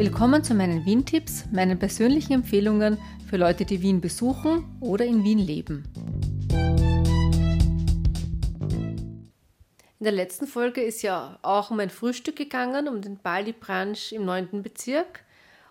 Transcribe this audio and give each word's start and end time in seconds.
Willkommen 0.00 0.42
zu 0.42 0.54
meinen 0.54 0.86
Wien-Tipps, 0.86 1.44
meinen 1.52 1.78
persönlichen 1.78 2.32
Empfehlungen 2.32 2.96
für 3.28 3.36
Leute, 3.36 3.66
die 3.66 3.82
Wien 3.82 4.00
besuchen 4.00 4.64
oder 4.80 5.04
in 5.04 5.24
Wien 5.24 5.38
leben. 5.38 5.84
In 9.98 10.04
der 10.04 10.12
letzten 10.12 10.46
Folge 10.46 10.80
ist 10.80 11.02
ja 11.02 11.38
auch 11.42 11.70
um 11.70 11.80
ein 11.80 11.90
Frühstück 11.90 12.36
gegangen, 12.36 12.88
um 12.88 13.02
den 13.02 13.18
Bali 13.18 13.52
Branch 13.52 14.12
im 14.12 14.24
9. 14.24 14.62
Bezirk. 14.62 15.22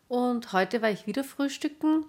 Und 0.07 0.53
heute 0.53 0.83
war 0.83 0.91
ich 0.91 1.07
wieder 1.07 1.23
frühstücken. 1.23 2.05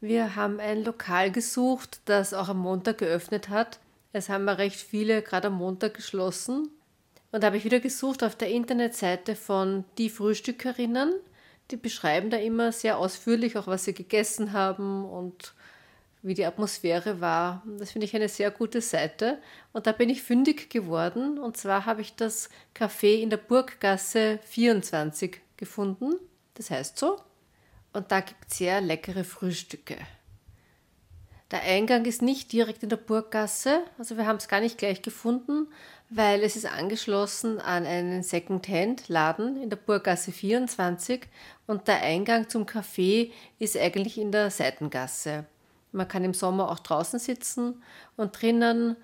Wir 0.00 0.36
haben 0.36 0.60
ein 0.60 0.84
Lokal 0.84 1.30
gesucht, 1.30 2.00
das 2.06 2.32
auch 2.32 2.48
am 2.48 2.60
Montag 2.60 2.96
geöffnet 2.96 3.50
hat. 3.50 3.78
Es 4.14 4.30
haben 4.30 4.46
ja 4.46 4.54
recht 4.54 4.80
viele 4.80 5.20
gerade 5.20 5.48
am 5.48 5.58
Montag 5.58 5.92
geschlossen. 5.92 6.70
Und 7.30 7.42
da 7.42 7.48
habe 7.48 7.58
ich 7.58 7.66
wieder 7.66 7.80
gesucht 7.80 8.24
auf 8.24 8.36
der 8.36 8.48
Internetseite 8.48 9.36
von 9.36 9.84
Die 9.98 10.08
Frühstückerinnen. 10.08 11.12
Die 11.70 11.76
beschreiben 11.76 12.30
da 12.30 12.38
immer 12.38 12.72
sehr 12.72 12.98
ausführlich 12.98 13.56
auch, 13.58 13.66
was 13.66 13.84
sie 13.84 13.94
gegessen 13.94 14.52
haben 14.52 15.04
und 15.04 15.54
wie 16.22 16.34
die 16.34 16.44
Atmosphäre 16.44 17.20
war. 17.20 17.62
Das 17.78 17.92
finde 17.92 18.06
ich 18.06 18.14
eine 18.14 18.28
sehr 18.28 18.50
gute 18.50 18.80
Seite. 18.80 19.38
Und 19.72 19.86
da 19.86 19.92
bin 19.92 20.08
ich 20.08 20.22
fündig 20.22 20.70
geworden. 20.70 21.38
Und 21.38 21.56
zwar 21.56 21.86
habe 21.86 22.00
ich 22.00 22.16
das 22.16 22.48
Café 22.74 23.20
in 23.20 23.30
der 23.30 23.36
Burggasse 23.36 24.38
24 24.44 25.40
gefunden. 25.56 26.14
Das 26.54 26.70
heißt 26.70 26.98
so. 26.98 27.20
Und 27.92 28.10
da 28.10 28.20
gibt 28.20 28.50
es 28.50 28.58
sehr 28.58 28.80
leckere 28.80 29.24
Frühstücke. 29.24 29.96
Der 31.50 31.62
Eingang 31.62 32.04
ist 32.04 32.20
nicht 32.20 32.52
direkt 32.52 32.82
in 32.82 32.90
der 32.90 32.98
Burggasse, 32.98 33.82
also 33.96 34.18
wir 34.18 34.26
haben 34.26 34.36
es 34.36 34.48
gar 34.48 34.60
nicht 34.60 34.76
gleich 34.76 35.00
gefunden, 35.00 35.66
weil 36.10 36.42
es 36.42 36.56
ist 36.56 36.66
angeschlossen 36.66 37.58
an 37.58 37.86
einen 37.86 38.22
Second-Hand-Laden 38.22 39.62
in 39.62 39.70
der 39.70 39.78
Burggasse 39.78 40.30
24 40.30 41.26
und 41.66 41.88
der 41.88 42.02
Eingang 42.02 42.50
zum 42.50 42.66
Café 42.66 43.30
ist 43.58 43.78
eigentlich 43.78 44.18
in 44.18 44.30
der 44.30 44.50
Seitengasse. 44.50 45.46
Man 45.92 46.06
kann 46.06 46.22
im 46.22 46.34
Sommer 46.34 46.70
auch 46.70 46.80
draußen 46.80 47.18
sitzen 47.18 47.82
und 48.18 48.42
drinnen, 48.42 48.96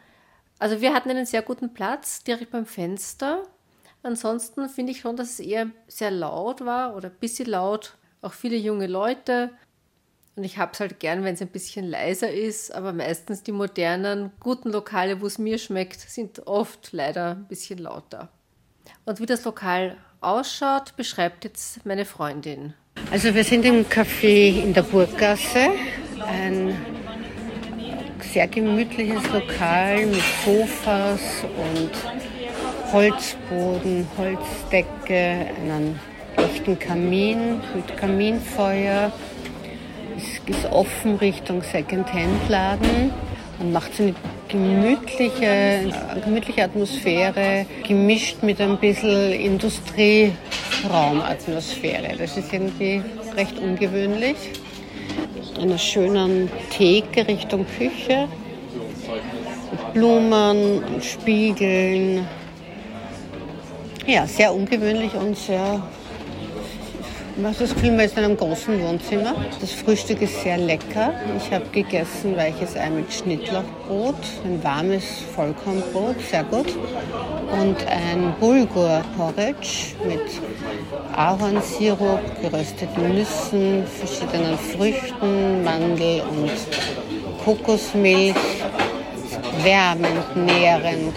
also 0.58 0.83
wir 0.83 0.92
hatten 0.92 1.08
einen 1.08 1.25
sehr 1.25 1.42
guten 1.42 1.73
Platz 1.73 2.25
direkt 2.25 2.51
beim 2.51 2.67
Fenster. 2.67 3.42
Ansonsten 4.03 4.69
finde 4.69 4.92
ich 4.92 5.01
schon, 5.01 5.17
dass 5.17 5.31
es 5.31 5.41
eher 5.41 5.70
sehr 5.89 6.11
laut 6.11 6.62
war 6.67 6.95
oder 6.95 7.08
ein 7.08 7.17
bisschen 7.20 7.48
laut, 7.48 7.97
auch 8.20 8.34
viele 8.34 8.56
junge 8.56 8.86
Leute 8.86 9.51
und 10.37 10.43
ich 10.43 10.59
habe 10.59 10.73
es 10.73 10.81
halt 10.81 10.99
gern, 10.99 11.23
wenn 11.23 11.35
es 11.35 11.43
ein 11.43 11.49
bisschen 11.49 11.85
leiser 11.85 12.31
ist, 12.31 12.75
aber 12.75 12.93
meistens 12.93 13.45
die 13.45 13.53
modernen, 13.53 14.33
guten 14.41 14.73
Lokale, 14.73 15.21
wo 15.21 15.27
es 15.27 15.39
mir 15.39 15.59
schmeckt, 15.59 16.01
sind 16.01 16.47
oft 16.47 16.93
leider 16.93 17.33
ein 17.33 17.47
bisschen 17.47 17.79
lauter. 17.79 18.31
Und 19.05 19.21
wie 19.21 19.27
das 19.27 19.45
Lokal 19.45 19.97
ausschaut, 20.21 20.97
beschreibt 20.97 21.45
jetzt 21.45 21.87
meine 21.87 22.05
Freundin. 22.05 22.75
Also 23.13 23.35
wir 23.35 23.45
sind 23.45 23.65
im 23.65 23.85
Café 23.85 24.63
in 24.63 24.75
der 24.75 24.83
Burggasse, 24.83 25.71
ein 26.27 26.77
sehr 28.33 28.48
gemütliches 28.48 29.23
Lokal 29.33 30.07
mit 30.07 30.23
Sofas 30.45 31.21
und 31.45 31.91
Holzboden, 32.93 34.07
Holzdecke, 34.17 35.51
einen 35.61 36.01
echten 36.37 36.77
Kamin 36.79 37.61
mit 37.75 37.97
Kaminfeuer 37.97 39.13
ist 40.47 40.70
offen 40.70 41.17
Richtung 41.17 41.62
Second-Hand-Laden 41.62 43.12
und 43.58 43.72
macht 43.72 43.94
so 43.94 44.05
eine 44.05 44.14
gemütliche, 44.48 45.92
gemütliche 46.25 46.62
Atmosphäre, 46.64 47.67
gemischt 47.86 48.42
mit 48.42 48.61
ein 48.61 48.77
bisschen 48.78 49.33
Industrieraumatmosphäre. 49.33 52.17
Das 52.19 52.36
ist 52.36 52.52
irgendwie 52.52 53.02
recht 53.36 53.58
ungewöhnlich. 53.58 54.36
Einer 55.61 55.78
schönen 55.78 56.51
Theke 56.70 57.27
Richtung 57.27 57.67
Küche, 57.79 58.29
Blumen 59.92 60.83
und 60.83 61.05
Spiegeln. 61.05 62.27
Ja, 64.07 64.27
sehr 64.27 64.52
ungewöhnlich 64.52 65.14
und 65.14 65.39
sehr 65.39 65.80
habe 67.36 67.55
das 67.58 67.74
man 67.83 68.00
ist 68.00 68.17
in 68.17 68.24
einem 68.24 68.36
großen 68.36 68.80
Wohnzimmer. 68.80 69.34
Das 69.61 69.72
Frühstück 69.72 70.22
ist 70.22 70.40
sehr 70.42 70.56
lecker. 70.56 71.12
Ich 71.36 71.52
habe 71.52 71.64
gegessen 71.72 72.36
weiches 72.36 72.77
Ei 72.77 72.90
mit 72.90 73.12
Schnittlauchbrot, 73.12 74.14
ein 74.45 74.62
warmes 74.62 75.05
Vollkornbrot, 75.34 76.14
sehr 76.30 76.45
gut. 76.45 76.77
Und 77.61 77.77
ein 77.89 78.34
Bulgur-Porridge 78.39 79.96
mit 80.06 80.20
Ahornsirup, 81.17 82.20
gerösteten 82.40 83.14
Nüssen, 83.14 83.84
verschiedenen 83.86 84.56
Früchten, 84.56 85.64
Mandel 85.64 86.22
und 86.22 86.52
Kokosmilch. 87.45 88.36
Wärmend, 89.62 90.36
nährend 90.36 91.16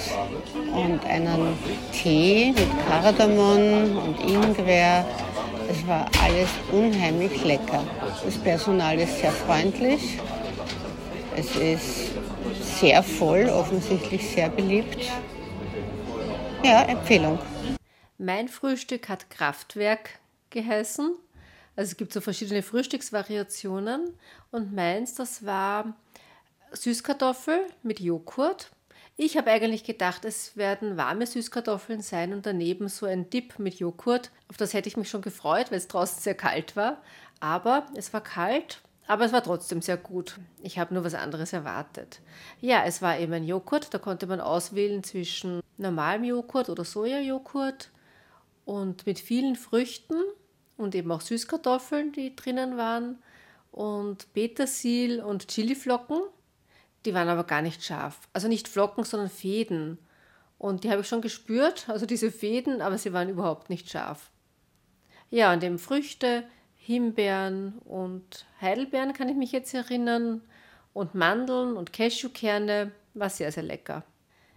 und 0.73 1.05
einen 1.05 1.57
Tee 1.91 2.53
mit 2.55 2.67
Kardamom 2.88 3.97
und 3.97 4.19
Ingwer 4.22 5.05
es 5.69 5.85
war 5.88 6.09
alles 6.22 6.50
unheimlich 6.72 7.44
lecker. 7.44 7.83
Das 8.23 8.38
Personal 8.38 9.00
ist 9.00 9.19
sehr 9.19 9.31
freundlich. 9.31 10.19
Es 11.35 11.55
ist 11.55 12.11
sehr 12.79 13.03
voll, 13.03 13.50
offensichtlich 13.50 14.29
sehr 14.29 14.50
beliebt. 14.50 15.11
Ja, 16.63 16.83
Empfehlung. 16.83 17.39
Mein 18.17 18.47
Frühstück 18.47 19.09
hat 19.09 19.29
Kraftwerk 19.29 20.19
geheißen. 20.50 21.16
Also 21.75 21.91
es 21.91 21.97
gibt 21.97 22.11
so 22.11 22.22
verschiedene 22.22 22.63
Frühstücksvariationen 22.63 24.13
und 24.51 24.73
meins, 24.73 25.13
das 25.13 25.45
war 25.45 25.95
Süßkartoffel 26.72 27.59
mit 27.84 27.99
Joghurt 27.99 28.72
ich 29.17 29.35
habe 29.35 29.50
eigentlich 29.50 29.83
gedacht, 29.83 30.25
es 30.25 30.55
werden 30.55 30.95
warme 30.95 31.25
Süßkartoffeln 31.25 32.01
sein 32.01 32.33
und 32.33 32.45
daneben 32.45 32.88
so 32.88 33.07
ein 33.07 33.29
Dip 33.31 33.57
mit 33.57 33.79
Joghurt. 33.79 34.31
Auf 34.47 34.57
das 34.57 34.73
hätte 34.73 34.88
ich 34.88 34.95
mich 34.95 35.09
schon 35.09 35.23
gefreut, 35.23 35.72
weil 35.72 35.79
es 35.79 35.88
draußen 35.88 36.22
sehr 36.22 36.35
kalt 36.35 36.75
war. 36.75 37.01
Aber 37.39 37.88
es 37.95 38.13
war 38.13 38.22
kalt, 38.22 38.81
aber 39.07 39.25
es 39.25 39.33
war 39.33 39.44
trotzdem 39.44 39.81
sehr 39.81 39.97
gut. 39.97 40.39
Ich 40.61 40.78
habe 40.78 40.94
nur 40.94 41.03
was 41.03 41.16
anderes 41.16 41.51
erwartet. 41.51 42.22
Ja, 42.61 42.83
es 42.85 43.01
war 43.01 43.17
eben 43.17 43.33
ein 43.33 43.44
Joghurt, 43.44 43.91
da 43.91 43.97
konnte 43.97 44.28
man 44.28 44.39
auswählen 44.39 45.03
zwischen 45.03 45.61
normalem 45.78 46.23
Joghurt 46.23 46.69
oder 46.69 46.85
Sojajoghurt 46.85 47.89
und 48.66 49.05
mit 49.07 49.19
vielen 49.19 49.55
Früchten 49.55 50.22
und 50.78 50.94
eben 50.94 51.11
auch 51.11 51.22
Süßkartoffeln, 51.22 52.11
die 52.11 52.35
drinnen 52.35 52.78
waren 52.78 53.17
und 53.72 54.31
Petersil 54.34 55.22
und 55.22 55.47
Chiliflocken. 55.47 56.22
Die 57.07 57.13
waren 57.13 57.29
aber 57.29 57.45
gar 57.45 57.62
nicht 57.62 57.85
scharf. 57.85 58.28
Also 58.34 58.50
nicht 58.50 58.68
Flocken, 58.68 59.06
sondern 59.06 59.29
Fäden. 59.29 59.97
Und 60.57 60.84
die 60.84 60.91
habe 60.91 61.03
ich 61.03 61.07
schon 61.07 61.22
gespürt, 61.22 61.88
also 61.88 62.06
diese 62.06 62.34
Fäden, 62.34 62.81
aber 62.81 62.97
sie 62.97 63.13
waren 63.13 63.29
überhaupt 63.29 63.69
nicht 63.69 63.90
scharf. 63.90 64.29
Ja, 65.29 65.53
und 65.53 65.63
eben 65.63 65.79
Früchte, 65.79 66.44
Himbeeren 66.75 67.78
und 67.85 68.46
Heidelbeeren 68.59 69.13
kann 69.13 69.29
ich 69.29 69.38
mich 69.38 69.53
jetzt 69.53 69.73
erinnern. 69.73 70.41
Und 70.91 71.16
Mandeln 71.16 71.78
und 71.78 71.94
Cashewkerne 71.94 72.91
war 73.13 73.29
sehr, 73.29 73.53
sehr 73.53 73.63
lecker. 73.63 74.03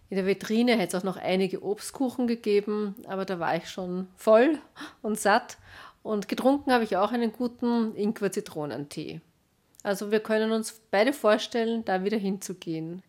In 0.09 0.17
der 0.17 0.27
Vitrine 0.27 0.73
hätte 0.73 0.97
es 0.97 1.01
auch 1.01 1.07
noch 1.07 1.19
einige 1.19 1.63
Obstkuchen 1.63 2.27
gegeben, 2.27 2.97
aber 3.07 3.27
da 3.27 3.39
war 3.39 3.55
ich 3.55 3.69
schon 3.69 4.09
voll 4.17 4.59
und 5.03 5.21
satt. 5.21 5.57
Und 6.03 6.27
getrunken 6.27 6.73
habe 6.73 6.83
ich 6.83 6.97
auch 6.97 7.13
einen 7.13 7.31
guten 7.31 7.95
Ingwer-Zitronentee. 7.95 9.21
Also 9.83 10.11
wir 10.11 10.21
können 10.21 10.53
uns 10.53 10.81
beide 10.91 11.13
vorstellen, 11.13 11.85
da 11.85 12.05
wieder 12.05 12.19
hinzugehen. 12.19 13.03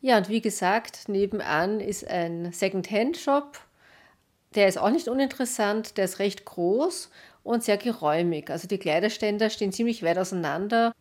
Ja, 0.00 0.18
und 0.18 0.28
wie 0.28 0.40
gesagt, 0.40 1.08
nebenan 1.08 1.80
ist 1.80 2.06
ein 2.06 2.52
Second-Hand-Shop. 2.52 3.58
Der 4.54 4.68
ist 4.68 4.78
auch 4.78 4.90
nicht 4.90 5.08
uninteressant, 5.08 5.96
der 5.96 6.04
ist 6.04 6.18
recht 6.18 6.44
groß 6.44 7.10
und 7.42 7.64
sehr 7.64 7.76
geräumig. 7.76 8.50
Also 8.50 8.68
die 8.68 8.78
Kleiderständer 8.78 9.50
stehen 9.50 9.72
ziemlich 9.72 10.02
weit 10.02 10.18
auseinander. 10.18 10.92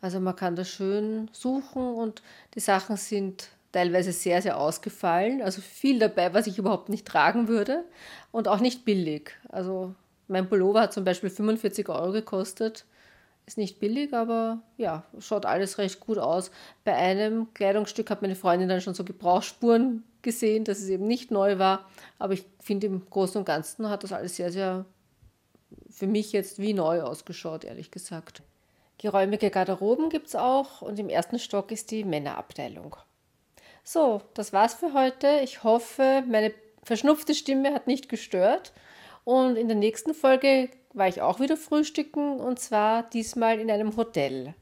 Also 0.00 0.18
man 0.18 0.34
kann 0.34 0.56
da 0.56 0.64
schön 0.64 1.30
suchen 1.32 1.94
und 1.94 2.22
die 2.54 2.60
Sachen 2.60 2.96
sind 2.96 3.48
teilweise 3.70 4.12
sehr, 4.12 4.42
sehr 4.42 4.58
ausgefallen. 4.58 5.42
Also 5.42 5.60
viel 5.62 5.98
dabei, 5.98 6.34
was 6.34 6.46
ich 6.46 6.58
überhaupt 6.58 6.88
nicht 6.88 7.06
tragen 7.06 7.48
würde 7.48 7.84
und 8.32 8.48
auch 8.48 8.60
nicht 8.60 8.84
billig. 8.84 9.32
Also 9.48 9.94
mein 10.28 10.48
Pullover 10.48 10.82
hat 10.82 10.92
zum 10.92 11.04
Beispiel 11.04 11.30
45 11.30 11.88
Euro 11.88 12.12
gekostet. 12.12 12.84
Ist 13.46 13.58
nicht 13.58 13.80
billig, 13.80 14.14
aber 14.14 14.62
ja, 14.76 15.04
schaut 15.18 15.46
alles 15.46 15.78
recht 15.78 16.00
gut 16.00 16.18
aus. 16.18 16.50
Bei 16.84 16.94
einem 16.94 17.52
Kleidungsstück 17.54 18.08
hat 18.10 18.22
meine 18.22 18.36
Freundin 18.36 18.68
dann 18.68 18.80
schon 18.80 18.94
so 18.94 19.04
Gebrauchsspuren 19.04 20.04
gesehen, 20.22 20.64
dass 20.64 20.78
es 20.78 20.88
eben 20.88 21.06
nicht 21.06 21.30
neu 21.30 21.58
war. 21.58 21.88
Aber 22.18 22.34
ich 22.34 22.44
finde 22.60 22.86
im 22.86 23.08
Großen 23.10 23.38
und 23.38 23.44
Ganzen 23.44 23.90
hat 23.90 24.04
das 24.04 24.12
alles 24.12 24.36
sehr, 24.36 24.52
sehr 24.52 24.84
für 25.90 26.06
mich 26.06 26.32
jetzt 26.32 26.58
wie 26.60 26.72
neu 26.72 27.02
ausgeschaut, 27.02 27.64
ehrlich 27.64 27.90
gesagt. 27.90 28.42
Geräumige 28.98 29.50
Garderoben 29.50 30.10
gibt 30.10 30.28
es 30.28 30.36
auch 30.36 30.80
und 30.80 30.98
im 31.00 31.08
ersten 31.08 31.38
Stock 31.38 31.72
ist 31.72 31.90
die 31.90 32.04
Männerabteilung. 32.04 32.96
So, 33.82 34.22
das 34.34 34.52
war's 34.52 34.74
für 34.74 34.94
heute. 34.94 35.40
Ich 35.42 35.64
hoffe, 35.64 36.22
meine 36.28 36.52
verschnupfte 36.84 37.34
Stimme 37.34 37.74
hat 37.74 37.88
nicht 37.88 38.08
gestört. 38.08 38.72
Und 39.24 39.56
in 39.56 39.68
der 39.68 39.76
nächsten 39.76 40.14
Folge 40.14 40.68
war 40.94 41.08
ich 41.08 41.22
auch 41.22 41.40
wieder 41.40 41.56
frühstücken 41.56 42.38
und 42.38 42.58
zwar 42.58 43.02
diesmal 43.02 43.58
in 43.58 43.70
einem 43.70 43.96
Hotel. 43.96 44.54